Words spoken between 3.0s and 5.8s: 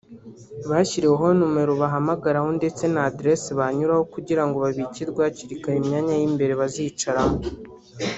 Address banyuraho kugira ngo babikirwe hakiri kare